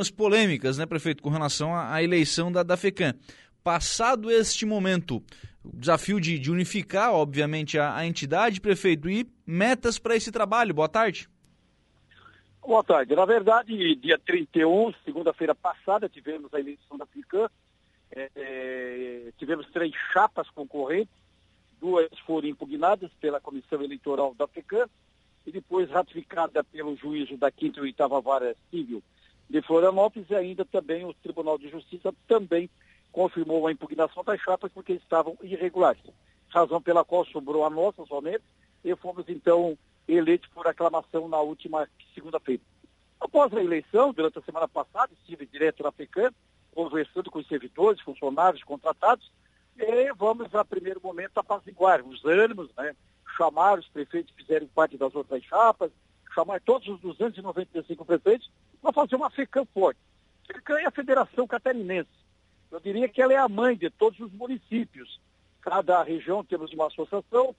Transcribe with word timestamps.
as 0.00 0.12
polêmicas, 0.12 0.78
né, 0.78 0.86
prefeito, 0.86 1.20
com 1.20 1.28
relação 1.28 1.74
à, 1.74 2.00
eleição 2.00 2.52
da, 2.52 2.62
da 2.62 2.76
FECAM. 2.76 3.14
Passado 3.64 4.30
este 4.30 4.64
momento, 4.64 5.20
o 5.64 5.76
desafio 5.76 6.20
de, 6.20 6.38
de 6.38 6.52
unificar, 6.52 7.12
obviamente, 7.12 7.76
a, 7.76 7.96
a, 7.96 8.06
entidade, 8.06 8.60
prefeito, 8.60 9.10
e 9.10 9.28
metas 9.44 9.98
para 9.98 10.14
esse 10.14 10.30
trabalho. 10.30 10.72
Boa 10.72 10.88
tarde. 10.88 11.28
Boa 12.62 12.84
tarde. 12.84 13.16
Na 13.16 13.24
verdade, 13.24 13.96
dia 13.96 14.16
31, 14.24 14.94
segunda-feira 15.04 15.52
passada, 15.52 16.08
tivemos 16.08 16.54
a 16.54 16.60
eleição 16.60 16.96
da 16.96 17.04
FICAM. 17.04 17.50
É, 18.14 18.30
é, 18.36 19.32
tivemos 19.36 19.68
três 19.72 19.92
chapas 20.12 20.48
concorrentes, 20.50 21.12
duas 21.80 22.08
foram 22.24 22.46
impugnadas 22.46 23.10
pela 23.20 23.40
Comissão 23.40 23.82
Eleitoral 23.82 24.32
da 24.32 24.46
FECAM 24.46 24.88
e 25.44 25.50
depois 25.50 25.90
ratificada 25.90 26.62
pelo 26.62 26.96
juízo 26.96 27.36
da 27.36 27.50
quinta 27.50 27.80
e 27.80 27.82
oitava 27.82 28.20
vara 28.20 28.54
civil 28.70 29.02
de 29.48 29.62
Florianópolis 29.62 30.28
e 30.30 30.34
ainda 30.34 30.64
também 30.64 31.04
o 31.04 31.14
Tribunal 31.14 31.58
de 31.58 31.68
Justiça 31.68 32.12
também 32.26 32.68
confirmou 33.10 33.66
a 33.66 33.72
impugnação 33.72 34.22
das 34.22 34.40
chapas 34.40 34.70
porque 34.72 34.92
estavam 34.92 35.36
irregulares, 35.42 36.02
razão 36.48 36.80
pela 36.80 37.04
qual 37.04 37.24
sobrou 37.24 37.64
a 37.64 37.70
nossa 37.70 38.04
somente 38.06 38.44
e 38.84 38.94
fomos 38.96 39.24
então 39.28 39.76
eleitos 40.06 40.48
por 40.50 40.66
aclamação 40.66 41.28
na 41.28 41.40
última 41.40 41.88
segunda-feira. 42.14 42.62
Após 43.20 43.52
a 43.52 43.62
eleição, 43.62 44.12
durante 44.12 44.38
a 44.38 44.42
semana 44.42 44.68
passada, 44.68 45.12
estive 45.12 45.46
direto 45.46 45.82
na 45.82 45.90
FECAM, 45.90 46.32
conversando 46.72 47.30
com 47.30 47.38
os 47.40 47.48
servidores, 47.48 48.00
funcionários, 48.00 48.62
contratados, 48.62 49.30
e 49.76 50.12
vamos, 50.14 50.54
a 50.54 50.64
primeiro 50.64 51.00
momento, 51.02 51.38
apaziguar 51.38 52.02
os 52.02 52.24
ânimos, 52.24 52.70
né? 52.76 52.94
chamar 53.36 53.78
os 53.78 53.88
prefeitos 53.88 54.34
que 54.34 54.42
fizeram 54.42 54.66
parte 54.68 54.96
das 54.96 55.14
outras 55.14 55.42
chapas, 55.44 55.90
chamar 56.34 56.60
todos 56.60 56.86
os 56.88 57.00
295 57.00 58.04
prefeitos 58.04 58.50
para 58.80 58.92
fazer 58.92 59.16
uma 59.16 59.30
FECAM 59.30 59.66
forte. 59.66 60.00
FECAM 60.46 60.78
é 60.78 60.86
a 60.86 60.90
Federação 60.90 61.46
Catarinense. 61.46 62.08
Eu 62.70 62.80
diria 62.80 63.08
que 63.08 63.20
ela 63.20 63.32
é 63.32 63.36
a 63.36 63.48
mãe 63.48 63.76
de 63.76 63.90
todos 63.90 64.18
os 64.20 64.32
municípios. 64.32 65.20
Cada 65.60 66.02
região 66.02 66.44
temos 66.44 66.72
uma 66.72 66.86
associação, 66.86 67.54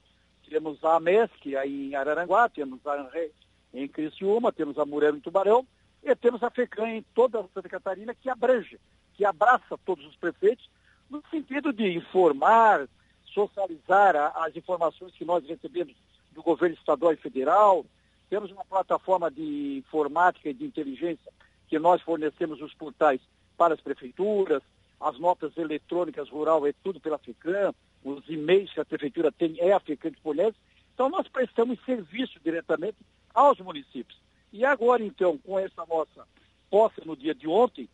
temos 0.47 0.83
a 0.83 0.95
AMESC 0.95 1.55
aí 1.55 1.89
em 1.89 1.95
Araranguá, 1.95 2.49
temos 2.49 2.85
a 2.85 2.93
ANRE 2.93 3.31
em 3.73 3.87
Criciúma, 3.87 4.51
temos 4.51 4.77
a 4.79 4.85
Murelo 4.85 5.17
em 5.17 5.21
Tubarão, 5.21 5.65
e 6.03 6.15
temos 6.15 6.41
a 6.41 6.49
FECAM 6.49 6.89
em 6.89 7.05
toda 7.13 7.45
Santa 7.53 7.69
Catarina, 7.69 8.15
que 8.15 8.29
abrange, 8.29 8.79
que 9.13 9.25
abraça 9.25 9.77
todos 9.85 10.05
os 10.05 10.15
prefeitos, 10.15 10.69
no 11.09 11.23
sentido 11.29 11.73
de 11.73 11.91
informar, 11.91 12.87
socializar 13.25 14.15
as 14.37 14.55
informações 14.55 15.13
que 15.13 15.25
nós 15.25 15.45
recebemos 15.45 15.95
do 16.31 16.41
governo 16.41 16.75
estadual 16.75 17.13
e 17.13 17.17
federal, 17.17 17.85
temos 18.29 18.51
uma 18.51 18.63
plataforma 18.63 19.29
de 19.31 19.77
informática 19.77 20.49
e 20.49 20.53
de 20.53 20.65
inteligência 20.65 21.31
que 21.67 21.79
nós 21.79 22.01
fornecemos 22.01 22.61
os 22.61 22.73
portais 22.73 23.21
para 23.57 23.73
as 23.73 23.81
prefeituras, 23.81 24.61
as 24.99 25.17
notas 25.19 25.55
eletrônicas 25.57 26.29
rural 26.29 26.65
é 26.67 26.73
tudo 26.83 26.99
pela 26.99 27.17
FECAM, 27.17 27.73
os 28.03 28.23
e-mails 28.27 28.71
que 28.73 28.79
a 28.79 28.85
prefeitura 28.85 29.31
tem 29.31 29.55
é 29.59 29.71
a 29.71 29.79
FECAM 29.79 30.11
que 30.11 30.21
fornece. 30.21 30.57
Então 30.93 31.09
nós 31.09 31.27
prestamos 31.27 31.79
serviço 31.85 32.39
diretamente 32.43 32.97
aos 33.33 33.59
municípios. 33.59 34.19
E 34.51 34.65
agora 34.65 35.03
então, 35.03 35.37
com 35.37 35.59
essa 35.59 35.85
nossa 35.85 36.27
posse 36.69 37.05
no 37.05 37.15
dia 37.15 37.33
de 37.33 37.47
ontem, 37.47 37.87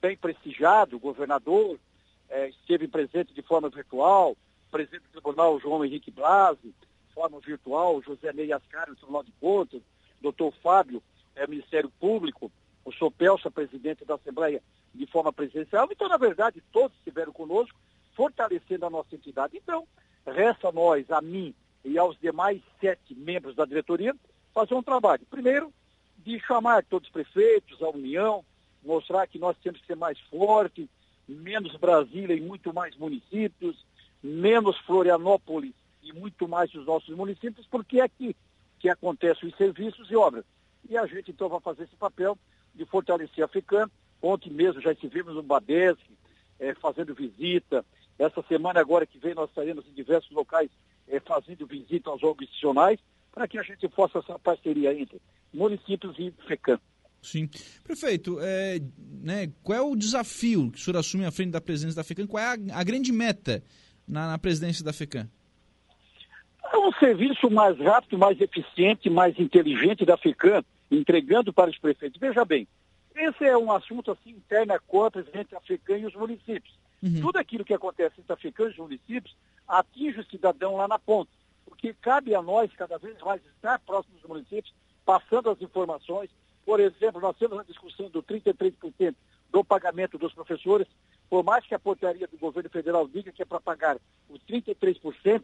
bem 0.00 0.16
prestigiado, 0.16 0.96
o 0.96 1.00
governador 1.00 1.78
eh, 2.28 2.48
esteve 2.48 2.88
presente 2.88 3.32
de 3.32 3.42
forma 3.42 3.68
virtual, 3.68 4.36
presidente 4.70 5.02
do 5.04 5.20
tribunal 5.20 5.60
João 5.60 5.84
Henrique 5.84 6.10
Blasi, 6.10 6.74
forma 7.18 7.40
virtual, 7.40 8.00
José 8.00 8.32
Ney 8.32 8.52
Ascari, 8.52 8.92
do 8.92 8.96
Tribunal 8.96 9.24
de 9.24 9.32
Contas, 9.40 9.82
doutor 10.20 10.54
Fábio, 10.62 11.02
é, 11.34 11.48
Ministério 11.48 11.90
Público, 11.98 12.50
o 12.84 12.92
Sopelsa, 12.92 13.50
presidente 13.50 14.04
da 14.04 14.14
Assembleia, 14.14 14.62
de 14.94 15.04
forma 15.06 15.32
presencial. 15.32 15.88
Então, 15.90 16.08
na 16.08 16.16
verdade, 16.16 16.62
todos 16.72 16.96
estiveram 16.98 17.32
conosco, 17.32 17.76
fortalecendo 18.14 18.86
a 18.86 18.90
nossa 18.90 19.16
entidade. 19.16 19.56
Então, 19.56 19.84
resta 20.24 20.68
a 20.68 20.72
nós, 20.72 21.10
a 21.10 21.20
mim 21.20 21.52
e 21.84 21.98
aos 21.98 22.16
demais 22.20 22.62
sete 22.80 23.16
membros 23.16 23.56
da 23.56 23.64
diretoria, 23.64 24.14
fazer 24.54 24.74
um 24.74 24.82
trabalho. 24.82 25.26
Primeiro, 25.28 25.72
de 26.18 26.38
chamar 26.38 26.84
todos 26.84 27.08
os 27.08 27.12
prefeitos, 27.12 27.82
a 27.82 27.88
União, 27.88 28.44
mostrar 28.84 29.26
que 29.26 29.40
nós 29.40 29.56
temos 29.58 29.80
que 29.80 29.88
ser 29.88 29.96
mais 29.96 30.20
fortes, 30.30 30.86
menos 31.28 31.74
Brasília 31.74 32.36
e 32.36 32.40
muito 32.40 32.72
mais 32.72 32.96
municípios, 32.96 33.84
menos 34.22 34.78
Florianópolis 34.78 35.74
e 36.08 36.12
muito 36.12 36.48
mais 36.48 36.72
os 36.74 36.86
nossos 36.86 37.14
municípios, 37.14 37.66
porque 37.66 38.00
é 38.00 38.04
aqui 38.04 38.34
que 38.78 38.88
acontecem 38.88 39.48
os 39.48 39.56
serviços 39.56 40.10
e 40.10 40.16
obras. 40.16 40.44
E 40.88 40.96
a 40.96 41.06
gente 41.06 41.30
então 41.30 41.48
vai 41.48 41.60
fazer 41.60 41.84
esse 41.84 41.96
papel 41.96 42.38
de 42.74 42.84
fortalecer 42.84 43.44
a 43.44 43.48
FECAM. 43.48 43.90
Ontem 44.22 44.50
mesmo 44.50 44.80
já 44.80 44.92
estivemos 44.92 45.34
no 45.34 45.42
Badesc, 45.42 46.00
é, 46.58 46.74
fazendo 46.74 47.14
visita. 47.14 47.84
Essa 48.18 48.42
semana 48.42 48.80
agora 48.80 49.06
que 49.06 49.18
vem 49.18 49.34
nós 49.34 49.48
estaremos 49.48 49.86
em 49.86 49.92
diversos 49.92 50.30
locais 50.30 50.70
é, 51.06 51.20
fazendo 51.20 51.66
visita 51.66 52.10
aos 52.10 52.22
órgãos 52.22 52.48
institucionais 52.48 52.98
para 53.32 53.46
que 53.46 53.58
a 53.58 53.62
gente 53.62 53.88
possa 53.88 54.18
essa 54.18 54.38
parceria 54.38 54.92
entre 54.92 55.20
municípios 55.52 56.16
e 56.18 56.32
FECAM. 56.46 56.80
Sim. 57.22 57.48
Prefeito, 57.82 58.38
é, 58.40 58.80
né, 59.22 59.52
qual 59.62 59.78
é 59.78 59.82
o 59.82 59.96
desafio 59.96 60.70
que 60.70 60.78
o 60.78 60.80
senhor 60.80 60.98
assume 60.98 61.24
à 61.24 61.32
frente 61.32 61.50
da 61.50 61.60
presidência 61.60 61.96
da 61.96 62.04
FECAM? 62.04 62.26
Qual 62.26 62.42
é 62.42 62.46
a, 62.46 62.80
a 62.80 62.84
grande 62.84 63.12
meta 63.12 63.62
na, 64.06 64.28
na 64.28 64.38
presidência 64.38 64.84
da 64.84 64.92
FECAM? 64.92 65.28
É 66.72 66.78
um 66.78 66.92
serviço 66.92 67.50
mais 67.50 67.78
rápido, 67.78 68.18
mais 68.18 68.40
eficiente, 68.40 69.08
mais 69.08 69.38
inteligente 69.38 70.04
da 70.04 70.16
FECAM, 70.16 70.62
entregando 70.90 71.52
para 71.52 71.70
os 71.70 71.78
prefeitos. 71.78 72.20
Veja 72.20 72.44
bem, 72.44 72.66
esse 73.14 73.44
é 73.44 73.56
um 73.56 73.72
assunto 73.72 74.10
assim 74.10 74.30
interno 74.30 74.72
a 74.74 74.78
contas 74.78 75.26
entre 75.34 75.56
a 75.56 75.60
FECAM 75.60 75.98
e 75.98 76.06
os 76.06 76.14
municípios. 76.14 76.74
Uhum. 77.02 77.20
Tudo 77.20 77.36
aquilo 77.38 77.64
que 77.64 77.74
acontece 77.74 78.20
entre 78.20 78.32
a 78.32 78.36
FECAM 78.36 78.66
e 78.66 78.68
os 78.68 78.76
municípios 78.76 79.36
atinge 79.66 80.20
o 80.20 80.24
cidadão 80.24 80.76
lá 80.76 80.86
na 80.86 80.98
ponta. 80.98 81.30
Porque 81.64 81.94
cabe 81.94 82.34
a 82.34 82.42
nós, 82.42 82.72
cada 82.74 82.98
vez 82.98 83.18
mais, 83.20 83.40
estar 83.44 83.78
próximos 83.80 84.20
dos 84.20 84.28
municípios, 84.28 84.74
passando 85.04 85.50
as 85.50 85.60
informações. 85.60 86.30
Por 86.64 86.80
exemplo, 86.80 87.20
nós 87.20 87.36
temos 87.36 87.58
a 87.58 87.64
discussão 87.64 88.08
do 88.10 88.22
33% 88.22 89.14
do 89.50 89.64
pagamento 89.64 90.18
dos 90.18 90.34
professores, 90.34 90.86
por 91.28 91.42
mais 91.42 91.64
que 91.66 91.74
a 91.74 91.78
portaria 91.78 92.26
do 92.26 92.38
governo 92.38 92.70
federal 92.70 93.08
diga 93.08 93.32
que 93.32 93.42
é 93.42 93.44
para 93.44 93.60
pagar 93.60 93.96
os 94.28 94.40
33%, 94.42 95.42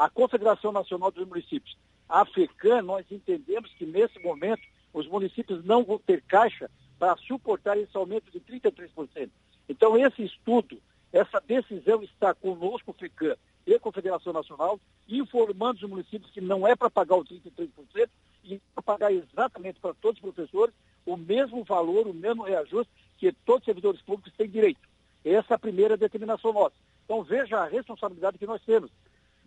a 0.00 0.08
Confederação 0.08 0.72
Nacional 0.72 1.10
dos 1.10 1.28
Municípios, 1.28 1.76
a 2.08 2.24
FECAM, 2.24 2.80
nós 2.80 3.04
entendemos 3.10 3.70
que 3.74 3.84
nesse 3.84 4.18
momento 4.20 4.62
os 4.94 5.06
municípios 5.06 5.62
não 5.62 5.84
vão 5.84 5.98
ter 5.98 6.22
caixa 6.22 6.70
para 6.98 7.14
suportar 7.18 7.76
esse 7.76 7.94
aumento 7.94 8.30
de 8.30 8.40
33%. 8.40 9.28
Então, 9.68 9.98
esse 9.98 10.24
estudo, 10.24 10.80
essa 11.12 11.38
decisão 11.46 12.02
está 12.02 12.32
conosco, 12.32 12.96
FECAM 12.98 13.36
e 13.66 13.78
Confederação 13.78 14.32
Nacional, 14.32 14.80
informando 15.06 15.84
os 15.84 15.90
municípios 15.90 16.30
que 16.30 16.40
não 16.40 16.66
é 16.66 16.74
para 16.74 16.88
pagar 16.88 17.16
o 17.16 17.24
33% 17.24 18.08
e 18.44 18.58
para 18.74 18.82
pagar 18.82 19.12
exatamente 19.12 19.78
para 19.80 19.92
todos 19.92 20.16
os 20.16 20.32
professores 20.32 20.74
o 21.04 21.14
mesmo 21.14 21.62
valor, 21.62 22.06
o 22.06 22.14
mesmo 22.14 22.44
reajuste 22.44 22.90
que 23.18 23.30
todos 23.44 23.60
os 23.60 23.66
servidores 23.66 24.00
públicos 24.00 24.32
têm 24.32 24.48
direito. 24.48 24.80
Essa 25.22 25.52
é 25.52 25.56
a 25.56 25.58
primeira 25.58 25.98
determinação 25.98 26.54
nossa. 26.54 26.74
Então, 27.04 27.22
veja 27.22 27.58
a 27.58 27.66
responsabilidade 27.66 28.38
que 28.38 28.46
nós 28.46 28.62
temos 28.62 28.90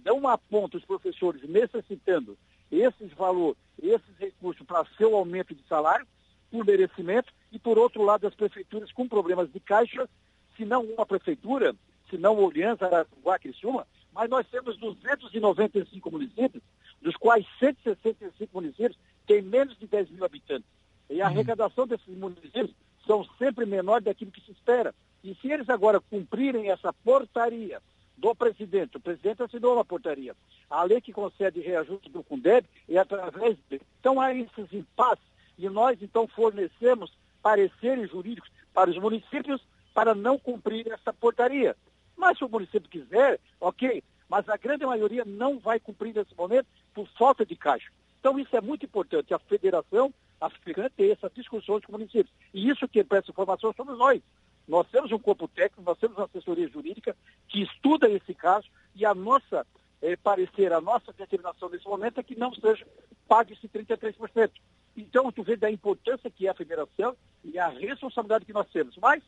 não 0.04 0.28
aponta 0.28 0.78
os 0.78 0.86
professores 0.86 1.42
necessitando 1.48 2.38
esses 2.72 3.14
valores, 3.14 3.58
esses 3.82 4.18
recursos 4.18 4.66
para 4.66 4.86
seu 4.98 5.16
aumento 5.16 5.54
de 5.54 5.64
salário, 5.68 6.08
por 6.52 6.66
merecimento, 6.66 7.32
e 7.52 7.60
por 7.60 7.78
outro 7.78 8.04
lado 8.04 8.28
as 8.28 8.34
prefeituras 8.34 8.92
com 8.92 9.08
problemas 9.08 9.52
de 9.52 9.60
caixa, 9.60 10.10
se 10.58 10.66
não 10.66 10.84
uma 10.84 11.06
prefeitura, 11.06 11.76
se 12.10 12.18
não 12.18 12.44
Oriança, 12.44 12.86
Araguá, 12.86 13.38
Criciúma, 13.40 13.88
mas 14.12 14.30
nós 14.30 14.48
temos 14.48 14.78
295 14.78 16.12
municípios, 16.12 16.64
dos 17.02 17.16
quais 17.16 17.46
165 17.60 18.50
municípios 18.54 18.98
têm 19.26 19.42
menos 19.42 19.78
de 19.78 19.88
10 19.88 20.12
mil 20.12 20.26
habitantes. 20.26 20.68
E 21.10 21.22
a 21.22 21.26
uhum. 21.26 21.32
arrecadação 21.32 21.88
desses 21.88 22.08
municípios 22.08 22.72
são 23.06 23.24
sempre 23.38 23.66
menores 23.66 24.06
daquilo 24.06 24.32
que 24.32 24.42
se 24.42 24.52
espera. 24.52 24.94
E 25.24 25.36
se 25.36 25.52
eles 25.52 25.70
agora 25.70 26.00
cumprirem 26.00 26.70
essa 26.70 26.94
portaria 26.94 27.82
do 28.24 28.34
presidente. 28.34 28.96
O 28.96 29.02
presidente 29.02 29.44
assinou 29.44 29.74
uma 29.74 29.84
portaria. 29.84 30.34
A 30.70 30.82
lei 30.84 31.02
que 31.02 31.12
concede 31.12 31.60
reajuste 31.60 32.10
do 32.10 32.24
Fundeb 32.24 32.66
é 32.88 32.98
através 32.98 33.58
de. 33.70 33.82
Então 34.00 34.22
há 34.22 34.34
esses 34.34 34.72
impasses 34.72 35.26
e 35.58 35.68
nós 35.68 36.02
então 36.02 36.26
fornecemos 36.26 37.12
pareceres 37.42 38.10
jurídicos 38.10 38.50
para 38.74 38.90
os 38.90 38.98
municípios 38.98 39.62
para 39.94 40.16
não 40.16 40.40
cumprir 40.40 40.90
essa 40.90 41.12
portaria. 41.12 41.76
Mas 42.16 42.38
se 42.38 42.46
o 42.46 42.50
município 42.50 42.90
quiser, 42.90 43.42
ok, 43.60 44.02
mas 44.30 44.48
a 44.48 44.56
grande 44.56 44.86
maioria 44.86 45.26
não 45.26 45.60
vai 45.60 45.78
cumprir 45.78 46.16
nesse 46.16 46.34
momento 46.38 46.68
por 46.94 47.06
falta 47.20 47.46
de 47.46 47.58
caixa. 47.58 47.92
Então 48.22 48.40
isso 48.40 48.56
é 48.56 48.62
muito 48.62 48.86
importante. 48.86 49.34
A 49.34 49.40
federação 49.40 50.14
africana 50.40 50.90
ter 50.90 51.12
essas 51.12 51.32
discussões 51.34 51.84
com 51.84 51.92
os 51.92 52.00
municípios. 52.00 52.34
E 52.54 52.70
isso 52.70 52.88
que 52.88 53.04
presta 53.04 53.32
informação 53.32 53.74
somos 53.74 53.98
nós. 53.98 54.22
Nós 54.68 54.88
temos 54.90 55.12
um 55.12 55.20
corpo 55.20 55.48
técnico, 55.48 55.84
nós 55.84 55.98
temos 55.98 56.18
uma 56.18 56.26
assessoria 56.26 56.68
jurídica 56.68 57.16
que 57.48 57.64
estuda 57.64 58.10
esse 58.10 58.34
caso 58.34 58.68
e 58.96 59.06
a 59.06 59.14
nossa 59.14 59.66
eh, 60.02 60.16
parecer, 60.16 60.72
a 60.72 60.82
nossa 60.82 61.12
determinação 61.14 61.70
nesse 61.70 61.86
momento 61.86 62.20
é 62.20 62.24
que 62.24 62.38
não 62.38 62.54
seja 62.54 62.86
pague 63.28 63.54
esse 63.54 63.68
33%. 63.68 64.52
Então, 64.96 65.32
tu 65.32 65.44
vê 65.44 65.56
da 65.56 65.72
importância 65.72 66.30
que 66.30 66.48
é 66.48 66.52
a 66.52 66.54
federação 66.54 67.16
e 67.44 67.58
a 67.58 67.68
responsabilidade 67.68 68.46
que 68.46 68.54
nós 68.54 68.70
temos. 68.70 68.96
Mas 68.98 69.24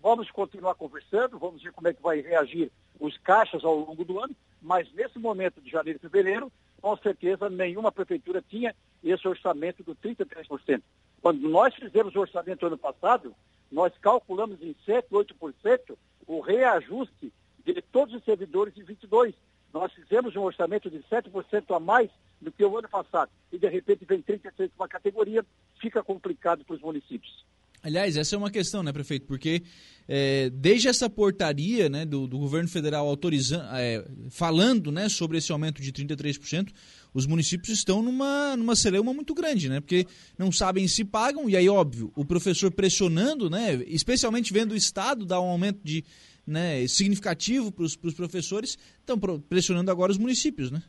vamos 0.00 0.30
continuar 0.30 0.74
conversando, 0.74 1.38
vamos 1.38 1.62
ver 1.62 1.72
como 1.72 1.88
é 1.88 1.94
que 1.94 2.02
vai 2.02 2.20
reagir 2.20 2.70
os 2.98 3.16
caixas 3.18 3.64
ao 3.64 3.74
longo 3.74 4.04
do 4.04 4.20
ano, 4.20 4.34
mas 4.60 4.90
nesse 4.92 5.18
momento 5.18 5.60
de 5.60 5.70
janeiro 5.70 5.98
e 5.98 6.00
fevereiro, 6.00 6.52
com 6.80 6.96
certeza 6.98 7.50
nenhuma 7.50 7.90
prefeitura 7.90 8.42
tinha 8.42 8.74
esse 9.02 9.26
orçamento 9.26 9.82
do 9.82 9.94
33%. 9.96 10.82
Quando 11.20 11.48
nós 11.48 11.74
fizemos 11.74 12.14
o 12.14 12.20
orçamento 12.20 12.66
ano 12.66 12.78
passado, 12.78 13.34
nós 13.74 13.92
calculamos 14.00 14.62
em 14.62 14.74
7, 14.86 15.08
8% 15.10 15.96
o 16.28 16.40
reajuste 16.40 17.32
de 17.64 17.82
todos 17.82 18.14
os 18.14 18.24
servidores 18.24 18.72
de 18.72 18.84
22. 18.84 19.34
Nós 19.72 19.92
fizemos 19.92 20.36
um 20.36 20.42
orçamento 20.42 20.88
de 20.88 20.98
7% 21.10 21.74
a 21.74 21.80
mais 21.80 22.08
do 22.40 22.52
que 22.52 22.64
o 22.64 22.78
ano 22.78 22.88
passado. 22.88 23.32
E 23.50 23.58
de 23.58 23.68
repente 23.68 24.04
vem 24.04 24.22
36 24.22 24.70
uma 24.78 24.86
categoria, 24.86 25.44
fica 25.80 26.04
complicado 26.04 26.64
para 26.64 26.76
os 26.76 26.80
municípios. 26.80 27.44
Aliás, 27.82 28.16
essa 28.16 28.36
é 28.36 28.38
uma 28.38 28.50
questão, 28.50 28.80
né, 28.80 28.92
prefeito? 28.92 29.26
Porque 29.26 29.64
é, 30.08 30.50
desde 30.50 30.88
essa 30.88 31.08
portaria 31.08 31.88
né, 31.88 32.04
do, 32.04 32.26
do 32.26 32.38
governo 32.38 32.68
federal 32.68 33.06
autorizando, 33.08 33.64
é, 33.72 34.04
falando 34.30 34.92
né, 34.92 35.08
sobre 35.08 35.38
esse 35.38 35.50
aumento 35.50 35.80
de 35.80 35.92
33%, 35.92 36.72
os 37.12 37.26
municípios 37.26 37.70
estão 37.70 38.02
numa, 38.02 38.56
numa 38.56 38.76
celeuma 38.76 39.14
muito 39.14 39.32
grande, 39.34 39.68
né? 39.68 39.80
Porque 39.80 40.04
não 40.36 40.50
sabem 40.50 40.88
se 40.88 41.04
pagam, 41.04 41.48
e 41.48 41.56
aí, 41.56 41.68
óbvio, 41.68 42.12
o 42.16 42.24
professor 42.24 42.72
pressionando, 42.72 43.48
né? 43.48 43.74
Especialmente 43.86 44.52
vendo 44.52 44.72
o 44.72 44.76
Estado 44.76 45.24
dar 45.24 45.40
um 45.40 45.48
aumento 45.48 45.78
de, 45.84 46.04
né, 46.44 46.84
significativo 46.88 47.70
para 47.70 47.84
os 47.84 47.96
professores, 47.96 48.76
estão 48.98 49.16
pressionando 49.48 49.92
agora 49.92 50.10
os 50.10 50.18
municípios, 50.18 50.72
né? 50.72 50.82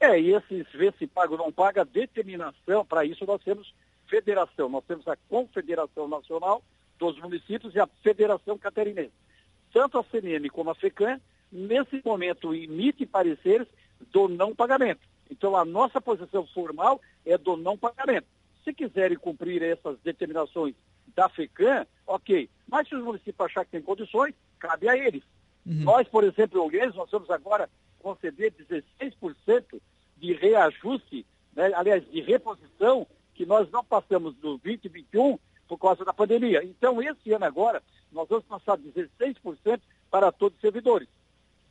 É, 0.00 0.20
e 0.20 0.34
esses 0.34 0.66
ver 0.72 0.94
se 0.98 1.06
paga 1.06 1.32
ou 1.32 1.38
não 1.38 1.52
paga, 1.52 1.84
determinação, 1.84 2.84
para 2.84 3.04
isso 3.04 3.24
nós 3.24 3.40
temos 3.44 3.72
federação. 4.08 4.68
Nós 4.68 4.84
temos 4.84 5.06
a 5.06 5.14
Confederação 5.28 6.08
Nacional 6.08 6.62
dos 7.00 7.18
Municípios 7.18 7.74
e 7.74 7.80
a 7.80 7.88
Federação 8.02 8.58
Catarinense. 8.58 9.12
Tanto 9.72 9.98
a 9.98 10.04
CNM 10.04 10.50
como 10.50 10.70
a 10.70 10.74
FECAM, 10.74 11.18
nesse 11.50 12.00
momento, 12.04 12.54
emite 12.54 13.06
pareceres 13.06 13.66
do 14.12 14.28
não 14.28 14.54
pagamento. 14.54 15.00
Então, 15.30 15.56
a 15.56 15.64
nossa 15.64 16.00
posição 16.00 16.46
formal 16.48 17.00
é 17.24 17.38
do 17.38 17.56
não 17.56 17.78
pagamento. 17.78 18.26
Se 18.62 18.74
quiserem 18.74 19.16
cumprir 19.16 19.62
essas 19.62 19.98
determinações 20.00 20.74
da 21.16 21.28
FECAM, 21.28 21.86
ok. 22.06 22.50
Mas 22.68 22.86
se 22.88 22.94
os 22.94 23.02
municípios 23.02 23.40
acharem 23.40 23.66
que 23.66 23.72
têm 23.72 23.82
condições, 23.82 24.34
cabe 24.58 24.88
a 24.88 24.96
eles. 24.96 25.22
Uhum. 25.64 25.84
Nós, 25.84 26.06
por 26.06 26.24
exemplo, 26.24 26.62
Olheiros, 26.62 26.94
nós 26.94 27.10
vamos 27.10 27.30
agora 27.30 27.70
conceder 28.00 28.52
16% 28.52 29.80
de 30.18 30.32
reajuste, 30.34 31.24
né, 31.54 31.72
aliás, 31.74 32.04
de 32.10 32.20
reposição 32.20 33.06
que 33.34 33.46
nós 33.46 33.70
não 33.70 33.82
passamos 33.82 34.34
do 34.36 34.58
2021 34.58 35.38
por 35.70 35.78
causa 35.78 36.04
da 36.04 36.12
pandemia. 36.12 36.64
Então, 36.64 37.00
esse 37.00 37.32
ano 37.32 37.44
agora, 37.44 37.80
nós 38.10 38.28
vamos 38.28 38.44
passar 38.44 38.76
16% 38.76 39.80
para 40.10 40.32
todos 40.32 40.56
os 40.56 40.60
servidores. 40.60 41.06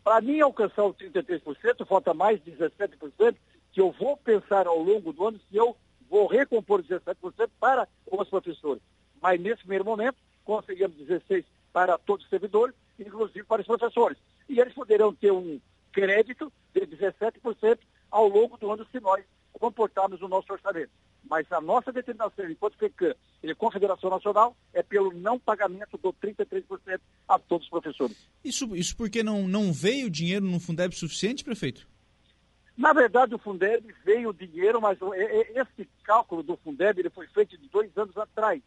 Para 0.01 0.21
mim 0.21 0.39
alcançar 0.39 0.85
os 0.85 0.95
33%, 0.95 1.85
falta 1.85 2.13
mais 2.13 2.39
17%, 2.39 3.35
que 3.73 3.81
eu 3.81 3.91
vou 3.91 4.15
pensar 4.15 4.67
ao 4.67 4.79
longo 4.79 5.11
do 5.11 5.27
ano 5.27 5.39
se 5.49 5.57
eu 5.57 5.75
vou 6.09 6.27
recompor 6.27 6.81
17% 6.81 7.49
para 7.59 7.89
os 8.09 8.29
professores. 8.29 8.81
Mas 9.21 9.37
nesse 9.41 9.59
primeiro 9.59 9.83
momento, 9.83 10.15
conseguimos 10.45 10.95
16% 10.95 11.43
para 11.73 11.97
todos 11.97 12.23
os 12.23 12.29
servidores, 12.29 12.73
inclusive 12.97 13.43
para 13.43 13.59
os 13.59 13.67
professores. 13.67 14.17
E 14.47 14.61
eles 14.61 14.73
poderão 14.73 15.13
ter 15.13 15.31
um 15.31 15.59
crédito 15.91 16.49
de 16.73 16.87
17% 16.87 17.79
ao 18.09 18.29
longo 18.29 18.57
do 18.57 18.71
ano 18.71 18.87
se 18.89 18.99
nós 19.01 19.25
comportarmos 19.51 20.21
o 20.21 20.29
nosso 20.29 20.53
orçamento. 20.53 20.91
Mas 21.27 21.51
a 21.51 21.61
nossa 21.61 21.91
determinação, 21.91 22.49
enquanto 22.49 22.77
FECAM 22.77 23.13
e 23.43 23.53
Confederação 23.55 24.09
Nacional, 24.09 24.55
é 24.73 24.81
pelo 24.81 25.11
não 25.13 25.39
pagamento 25.39 25.97
do 25.97 26.13
33% 26.13 26.99
a 27.27 27.39
todos 27.39 27.65
os 27.65 27.69
professores. 27.69 28.17
Isso, 28.43 28.75
isso 28.75 28.95
porque 28.95 29.21
não, 29.23 29.47
não 29.47 29.71
veio 29.71 30.09
dinheiro 30.09 30.45
no 30.45 30.59
Fundeb 30.59 30.95
suficiente, 30.95 31.43
prefeito? 31.43 31.87
Na 32.77 32.93
verdade, 32.93 33.35
o 33.35 33.39
Fundeb 33.39 33.93
veio 34.05 34.33
dinheiro, 34.33 34.79
mas 34.81 34.97
esse 35.53 35.87
cálculo 36.03 36.41
do 36.41 36.55
Fundeb 36.57 36.99
ele 36.99 37.09
foi 37.09 37.27
feito 37.27 37.57
de 37.57 37.67
dois 37.67 37.95
anos 37.97 38.17
atrás. 38.17 38.61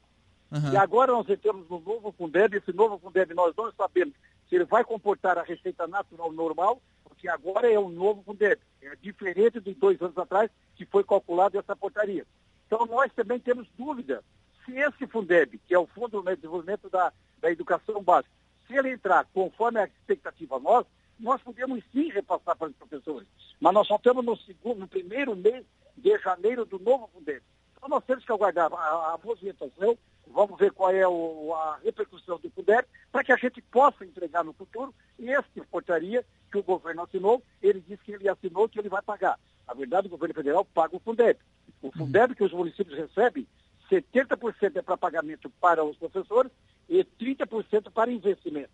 Uhum. 0.51 0.73
E 0.73 0.77
agora 0.77 1.13
nós 1.13 1.29
entramos 1.31 1.67
no 1.69 1.81
novo 1.81 2.13
Fundeb, 2.13 2.55
esse 2.55 2.73
novo 2.75 2.99
Fundeb 2.99 3.33
nós 3.33 3.55
não 3.57 3.73
sabemos 3.73 4.15
se 4.53 4.57
ele 4.57 4.67
vai 4.67 4.85
comportar 4.85 5.39
a 5.39 5.43
receita 5.43 5.87
natural 5.87 6.31
normal, 6.31 6.79
porque 7.23 7.29
agora 7.29 7.73
é 7.73 7.79
um 7.79 7.89
novo 7.89 8.21
Fundeb. 8.25 8.61
É 8.83 8.97
diferente 8.97 9.61
de 9.61 9.73
dois 9.75 10.03
anos 10.03 10.19
atrás, 10.19 10.51
que 10.75 10.85
foi 10.85 11.05
calculado 11.05 11.57
essa 11.57 11.77
portaria. 11.77 12.27
Então, 12.67 12.85
nós 12.87 13.13
também 13.13 13.39
temos 13.39 13.69
dúvida 13.79 14.25
se 14.65 14.73
esse 14.73 15.07
Fundeb, 15.07 15.57
que 15.59 15.73
é 15.73 15.79
o 15.79 15.87
Fundo 15.87 16.21
de 16.21 16.35
Desenvolvimento 16.35 16.91
da, 16.91 17.13
da 17.39 17.53
Educação 17.53 18.03
Básica, 18.03 18.35
se 18.67 18.75
ele 18.77 18.91
entrar 18.91 19.25
conforme 19.33 19.79
a 19.79 19.85
expectativa 19.85 20.59
nossa, 20.59 20.89
nós 21.21 21.41
podemos 21.41 21.85
sim 21.93 22.11
repassar 22.11 22.57
para 22.57 22.71
os 22.71 22.77
professores. 22.77 23.29
Mas 23.61 23.73
nós 23.73 23.87
só 23.87 23.95
estamos 23.95 24.25
no, 24.25 24.37
segundo, 24.39 24.81
no 24.81 24.89
primeiro 24.89 25.37
mês 25.37 25.65
de 25.97 26.19
janeiro 26.19 26.65
do 26.65 26.81
novo 26.81 27.09
Fundeb. 27.15 27.41
Então, 27.77 27.89
nós 27.89 28.03
temos 28.05 28.25
que 28.25 28.33
aguardar 28.33 28.73
a, 28.73 29.15
a 29.15 29.19
movimentação, 29.23 29.97
vamos 30.32 30.58
ver 30.58 30.73
qual 30.73 30.90
é 30.90 31.06
o, 31.06 31.55
a 31.55 31.79
repercussão 31.84 32.38
do 32.38 32.50
Fundeb, 32.50 32.87
para 33.11 33.23
que 33.23 33.32
a 33.32 33.37
gente 33.37 33.61
possa 33.62 34.05
entregar 34.05 34.43
no 34.44 34.52
futuro. 34.52 34.94
E 35.19 35.31
essa 35.31 35.46
portaria 35.70 36.25
que 36.50 36.58
o 36.58 36.62
governo 36.62 37.02
assinou, 37.02 37.43
ele 37.62 37.81
disse 37.81 38.02
que 38.02 38.12
ele 38.12 38.29
assinou 38.29 38.69
que 38.69 38.79
ele 38.79 38.88
vai 38.88 39.02
pagar. 39.02 39.38
Na 39.67 39.75
verdade, 39.75 40.06
o 40.06 40.11
governo 40.11 40.34
federal 40.34 40.64
paga 40.64 40.96
o 40.96 41.00
Fundeb. 41.00 41.38
O 41.81 41.90
Fundeb 41.93 42.34
que 42.34 42.44
os 42.44 42.52
municípios 42.52 42.99
recebem, 42.99 43.46
70% 43.90 44.76
é 44.76 44.82
para 44.82 44.96
pagamento 44.96 45.50
para 45.61 45.84
os 45.84 45.96
professores 45.96 46.50
e 46.88 47.05
30% 47.05 47.90
para 47.90 48.11
investimento. 48.11 48.70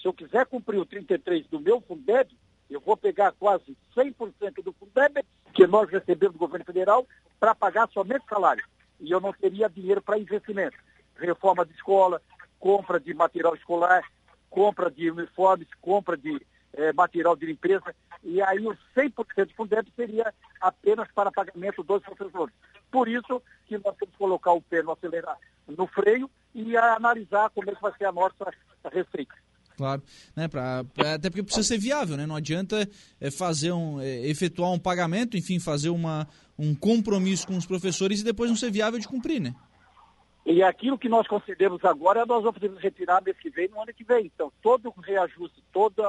Se 0.00 0.08
eu 0.08 0.12
quiser 0.12 0.46
cumprir 0.46 0.78
o 0.78 0.86
33% 0.86 1.48
do 1.48 1.60
meu 1.60 1.80
Fundeb, 1.80 2.30
eu 2.70 2.80
vou 2.80 2.96
pegar 2.96 3.32
quase 3.32 3.76
100% 3.94 4.62
do 4.62 4.72
Fundeb 4.72 5.24
que 5.52 5.66
nós 5.66 5.88
recebemos 5.90 6.34
do 6.34 6.38
governo 6.38 6.64
federal 6.64 7.06
para 7.38 7.54
pagar 7.54 7.88
somente 7.90 8.24
salário. 8.28 8.64
E 8.98 9.10
eu 9.10 9.20
não 9.20 9.32
teria 9.32 9.68
dinheiro 9.68 10.00
para 10.00 10.18
investimento. 10.18 10.76
Reforma 11.26 11.64
de 11.64 11.72
escola, 11.72 12.20
compra 12.58 12.98
de 13.00 13.14
material 13.14 13.54
escolar, 13.54 14.02
compra 14.50 14.90
de 14.90 15.10
uniformes, 15.10 15.68
compra 15.80 16.16
de 16.16 16.40
eh, 16.74 16.92
material 16.92 17.36
de 17.36 17.46
limpeza 17.46 17.94
e 18.24 18.40
aí 18.40 18.66
os 18.66 18.78
100% 18.96 19.46
do 19.46 19.54
Fundeb 19.54 19.86
seria 19.96 20.32
apenas 20.60 21.08
para 21.12 21.32
pagamento 21.32 21.82
dos 21.82 22.02
professores. 22.02 22.54
Por 22.90 23.08
isso 23.08 23.42
que 23.66 23.76
nós 23.78 23.96
temos 23.96 24.12
que 24.12 24.18
colocar 24.18 24.52
o 24.52 24.62
pé 24.62 24.82
no 24.82 24.92
acelerar, 24.92 25.36
no 25.66 25.86
freio 25.88 26.30
e 26.54 26.76
analisar 26.76 27.50
como 27.50 27.70
é 27.70 27.74
que 27.74 27.82
vai 27.82 27.92
ser 27.96 28.04
a 28.04 28.12
nossa 28.12 28.50
receita. 28.92 29.34
Claro, 29.76 30.02
né, 30.36 30.46
pra, 30.46 30.84
até 31.14 31.30
porque 31.30 31.42
precisa 31.42 31.66
ser 31.66 31.78
viável, 31.78 32.16
né? 32.16 32.26
Não 32.26 32.36
adianta 32.36 32.88
é, 33.20 33.30
fazer 33.30 33.72
um, 33.72 34.00
é, 34.00 34.26
efetuar 34.28 34.70
um 34.70 34.78
pagamento, 34.78 35.36
enfim, 35.36 35.58
fazer 35.58 35.88
uma, 35.88 36.28
um 36.58 36.74
compromisso 36.74 37.46
com 37.46 37.56
os 37.56 37.66
professores 37.66 38.20
e 38.20 38.24
depois 38.24 38.50
não 38.50 38.56
ser 38.56 38.70
viável 38.70 39.00
de 39.00 39.08
cumprir, 39.08 39.40
né? 39.40 39.54
E 40.52 40.62
aquilo 40.62 40.98
que 40.98 41.08
nós 41.08 41.26
concedemos 41.26 41.82
agora, 41.82 42.26
nós 42.26 42.42
vamos 42.42 42.60
retirar 42.78 43.22
mês 43.22 43.38
que 43.38 43.48
vem, 43.48 43.68
no 43.68 43.80
ano 43.80 43.94
que 43.94 44.04
vem. 44.04 44.26
Então, 44.26 44.52
todo 44.60 44.92
reajuste, 45.02 45.64
todo 45.72 46.02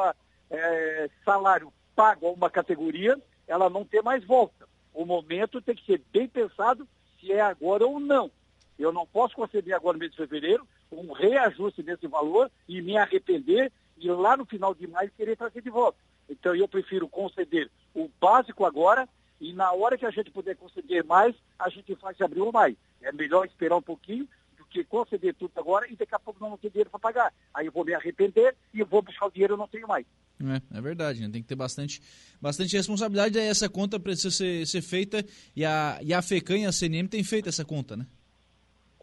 é, 0.52 1.10
salário 1.24 1.72
pago 1.96 2.28
a 2.28 2.32
uma 2.32 2.50
categoria, 2.50 3.18
ela 3.48 3.70
não 3.70 3.86
tem 3.86 4.02
mais 4.02 4.22
volta. 4.26 4.68
O 4.94 5.06
momento 5.06 5.62
tem 5.62 5.74
que 5.74 5.86
ser 5.86 6.02
bem 6.12 6.28
pensado 6.28 6.86
se 7.18 7.32
é 7.32 7.40
agora 7.40 7.88
ou 7.88 8.02
não. 8.02 8.30
Eu 8.78 8.92
não 8.92 9.08
posso 9.08 9.34
conceder 9.34 9.74
agora 9.74 9.94
no 9.94 10.00
mês 10.00 10.12
de 10.12 10.18
fevereiro 10.18 10.68
um 10.92 11.14
reajuste 11.14 11.82
desse 11.82 12.06
valor 12.08 12.52
e 12.68 12.82
me 12.82 12.98
arrepender 12.98 13.72
e 13.98 14.10
lá 14.10 14.36
no 14.36 14.46
final 14.46 14.76
de 14.76 14.86
maio 14.88 15.10
querer 15.16 15.38
trazer 15.38 15.62
de 15.62 15.70
volta. 15.70 15.98
Então 16.30 16.54
eu 16.54 16.68
prefiro 16.68 17.08
conceder 17.08 17.72
o 17.96 18.10
básico 18.20 18.66
agora 18.66 19.08
e 19.44 19.52
na 19.52 19.74
hora 19.74 19.98
que 19.98 20.06
a 20.06 20.10
gente 20.10 20.32
puder 20.32 20.56
conceder 20.56 21.04
mais, 21.04 21.36
a 21.60 21.68
gente 21.68 21.94
faz 21.98 22.20
abrir 22.22 22.40
o 22.40 22.52
mais. 22.54 22.78
É 23.02 23.12
melhor 23.12 23.46
esperar 23.46 23.76
um 23.76 23.82
pouquinho 23.82 24.26
do 24.58 24.64
que 24.68 24.86
conceder 24.86 25.36
tudo 25.36 25.52
agora 25.58 25.86
e 25.92 25.98
daqui 25.98 26.16
a 26.16 26.20
pouco 26.20 26.40
não 26.40 26.58
ter 26.58 26.70
dinheiro 26.70 26.90
para 26.90 26.98
pagar. 26.98 27.34
Aí 27.54 27.66
eu 27.66 27.72
vou 27.74 27.84
me 27.84 27.94
arrepender 27.94 28.56
e 28.74 28.80
eu 28.80 28.86
vou 28.86 29.02
buscar 29.02 29.26
o 29.26 29.32
dinheiro 29.32 29.54
e 29.54 29.56
eu 29.56 29.58
não 29.58 29.68
tenho 29.68 29.86
mais. 29.86 30.06
É, 30.42 30.78
é 30.78 30.82
verdade, 30.82 31.20
né? 31.20 31.30
tem 31.30 31.42
que 31.42 31.48
ter 31.50 31.56
bastante, 31.56 32.02
bastante 32.42 32.74
responsabilidade. 32.78 33.38
Aí 33.38 33.48
essa 33.48 33.68
conta 33.68 34.00
precisa 34.00 34.32
ser, 34.32 34.66
ser 34.66 34.82
feita 34.82 35.26
e 35.54 35.66
a, 35.66 36.00
e 36.02 36.14
a 36.14 36.22
FECAM 36.22 36.60
e 36.60 36.66
a 36.66 36.72
CNM 36.72 37.10
têm 37.10 37.24
feito 37.24 37.50
essa 37.50 37.66
conta, 37.66 37.98
né? 37.98 38.08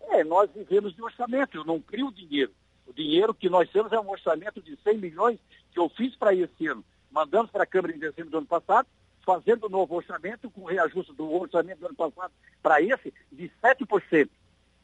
É, 0.09 0.25
nós 0.25 0.51
vivemos 0.57 0.95
de 0.97 1.03
orçamento, 1.03 1.59
eu 1.59 1.65
não 1.67 1.79
crio 1.83 2.11
dinheiro. 2.11 2.51
O 2.87 2.95
dinheiro 2.95 3.35
que 3.35 3.51
nós 3.51 3.71
temos 3.71 3.93
é 3.93 4.01
um 4.01 4.09
orçamento 4.09 4.63
de 4.63 4.75
100 4.83 4.97
milhões 4.97 5.39
que 5.71 5.79
eu 5.79 5.91
fiz 5.91 6.17
para 6.17 6.35
esse 6.35 6.67
ano. 6.67 6.83
Mandamos 7.11 7.51
para 7.51 7.65
a 7.65 7.67
Câmara 7.67 7.95
em 7.95 7.99
dezembro 7.99 8.31
do 8.31 8.39
ano 8.39 8.47
passado, 8.47 8.89
fazendo 9.35 9.67
um 9.67 9.71
novo 9.71 9.95
orçamento, 9.95 10.51
com 10.51 10.65
reajuste 10.65 11.13
do 11.15 11.31
orçamento 11.33 11.79
do 11.79 11.87
ano 11.87 11.95
passado 11.95 12.33
para 12.63 12.81
esse, 12.81 13.13
de 13.31 13.51
7%. 13.63 14.23
Uhum. 14.23 14.29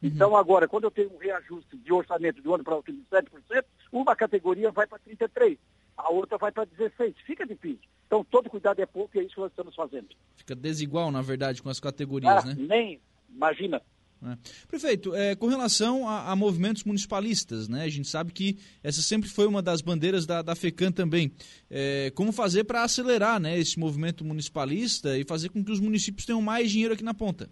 Então, 0.03 0.37
agora, 0.37 0.69
quando 0.69 0.85
eu 0.85 0.91
tenho 0.91 1.13
um 1.13 1.19
reajuste 1.19 1.77
de 1.77 1.93
orçamento 1.93 2.41
de 2.41 2.49
um 2.49 2.55
ano 2.55 2.65
para 2.65 2.77
outro 2.77 2.93
de 2.93 3.03
7%, 3.11 3.65
uma 3.91 4.15
categoria 4.15 4.71
vai 4.71 4.87
para 4.87 4.99
33% 4.99 5.59
a 5.97 6.11
outra 6.11 6.37
vai 6.37 6.53
para 6.53 6.67
16. 6.67 7.15
Fica 7.25 7.47
difícil. 7.47 7.89
Então, 8.07 8.23
todo 8.23 8.51
cuidado 8.51 8.81
é 8.81 8.87
pouco 8.87 9.17
e 9.17 9.21
é 9.21 9.23
isso 9.25 9.35
que 9.35 9.41
nós 9.41 9.51
estamos 9.51 9.75
fazendo. 9.75 10.09
Fica 10.37 10.55
desigual, 10.55 11.11
na 11.11 11.23
verdade, 11.23 11.63
com 11.63 11.71
as 11.71 11.81
categorias, 11.81 12.45
ah, 12.45 12.47
né? 12.47 12.55
Nem, 12.59 13.01
Imagina. 13.37 13.83
É. 14.25 14.37
Prefeito, 14.67 15.15
é, 15.15 15.37
com 15.37 15.47
relação 15.47 16.09
a, 16.09 16.31
a, 16.31 16.37
movimentos 16.37 16.85
municipalistas, 16.85 17.69
né? 17.69 17.85
A 17.85 17.89
gente 17.89 18.09
sabe 18.09 18.33
que 18.33 18.59
essa 18.83 19.03
sempre 19.03 19.29
foi 19.29 19.47
uma 19.47 19.61
das 19.61 19.83
bandeiras 19.83 20.25
da, 20.25 20.41
da 20.41 20.57
FECAM 20.57 20.91
também. 20.91 21.31
É, 21.71 22.11
como 22.15 22.33
fazer 22.33 22.65
para 22.65 22.83
acelerar 22.83 23.39
né, 23.39 23.59
esse 23.59 23.79
movimento 23.79 24.25
municipalista 24.25 25.19
e 25.19 25.25
fazer 25.25 25.51
com 25.51 25.63
que 25.63 25.71
os 25.71 25.81
municípios 25.81 26.25
tenham 26.25 26.41
mais 26.41 26.71
dinheiro 26.71 26.95
aqui 26.95 27.05
na 27.05 27.13
ponta? 27.13 27.51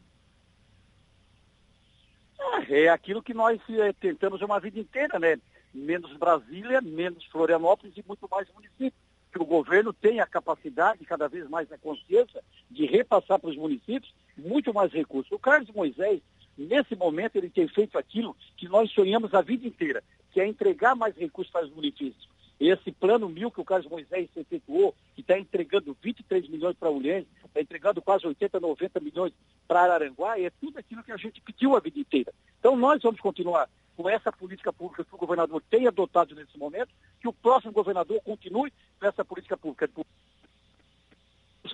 É 2.68 2.88
aquilo 2.88 3.22
que 3.22 3.34
nós 3.34 3.60
é, 3.68 3.92
tentamos 3.92 4.40
uma 4.40 4.58
vida 4.58 4.78
inteira, 4.78 5.18
né? 5.18 5.38
Menos 5.72 6.16
Brasília, 6.16 6.80
menos 6.80 7.24
Florianópolis 7.26 7.94
e 7.96 8.04
muito 8.06 8.26
mais 8.30 8.48
municípios. 8.54 9.04
Que 9.30 9.42
o 9.42 9.44
governo 9.44 9.92
tem 9.92 10.20
a 10.20 10.26
capacidade, 10.26 11.04
cada 11.04 11.28
vez 11.28 11.48
mais 11.50 11.70
a 11.70 11.76
consciência, 11.76 12.40
de 12.70 12.86
repassar 12.86 13.38
para 13.38 13.50
os 13.50 13.56
municípios 13.56 14.14
muito 14.36 14.72
mais 14.72 14.92
recursos. 14.92 15.32
O 15.32 15.38
Carlos 15.38 15.68
Moisés, 15.70 16.20
nesse 16.56 16.94
momento, 16.94 17.36
ele 17.36 17.50
tem 17.50 17.66
feito 17.68 17.98
aquilo 17.98 18.36
que 18.56 18.68
nós 18.68 18.90
sonhamos 18.90 19.34
a 19.34 19.40
vida 19.40 19.66
inteira, 19.66 20.02
que 20.32 20.40
é 20.40 20.46
entregar 20.46 20.94
mais 20.94 21.16
recursos 21.16 21.52
para 21.52 21.66
os 21.66 21.72
municípios. 21.72 22.28
Esse 22.58 22.92
plano 22.92 23.28
mil 23.28 23.50
que 23.50 23.60
o 23.60 23.64
Carlos 23.64 23.90
Moisés 23.90 24.28
efetuou, 24.36 24.94
que 25.14 25.20
está 25.20 25.38
entregando 25.38 25.96
23 26.00 26.48
milhões 26.48 26.76
para 26.76 26.90
Ulhães, 26.90 27.26
está 27.44 27.60
entregando 27.60 28.00
quase 28.00 28.26
80, 28.26 28.60
90 28.60 29.00
milhões 29.00 29.32
para 29.66 29.82
Araranguá, 29.82 30.38
é 30.38 30.50
tudo 30.60 30.78
aquilo 30.78 31.02
que 31.02 31.12
a 31.12 31.16
gente 31.16 31.40
pediu 31.40 31.76
a 31.76 31.80
vida 31.80 31.98
inteira. 31.98 32.32
Então 32.58 32.76
nós 32.76 33.02
vamos 33.02 33.20
continuar 33.20 33.68
com 33.96 34.08
essa 34.08 34.32
política 34.32 34.72
pública 34.72 35.04
que 35.04 35.14
o 35.14 35.18
governador 35.18 35.62
tem 35.68 35.86
adotado 35.86 36.34
nesse 36.34 36.56
momento, 36.58 36.90
que 37.20 37.28
o 37.28 37.32
próximo 37.32 37.72
governador 37.72 38.20
continue 38.22 38.72
com 38.98 39.06
essa 39.06 39.24
política 39.24 39.56
pública 39.56 39.88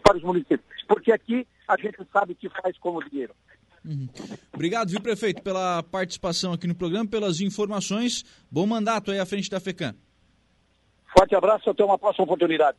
para 0.02 0.16
os 0.16 0.22
municípios. 0.22 0.82
Porque 0.86 1.12
aqui 1.12 1.46
a 1.68 1.76
gente 1.76 1.98
sabe 2.12 2.34
que 2.34 2.48
faz 2.48 2.76
como 2.78 3.02
dinheiro. 3.08 3.34
Uhum. 3.84 4.08
Obrigado, 4.52 4.90
viu, 4.90 5.00
prefeito, 5.00 5.42
pela 5.42 5.82
participação 5.82 6.52
aqui 6.52 6.66
no 6.66 6.74
programa, 6.74 7.08
pelas 7.08 7.40
informações. 7.40 8.24
Bom 8.50 8.66
mandato 8.66 9.10
aí 9.10 9.18
à 9.18 9.26
frente 9.26 9.48
da 9.48 9.58
FECAM. 9.58 9.94
Forte 11.16 11.34
abraço, 11.34 11.68
até 11.68 11.84
uma 11.84 11.98
próxima 11.98 12.24
oportunidade. 12.24 12.78